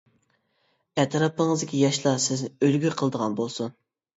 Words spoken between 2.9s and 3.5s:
قىلىدىغان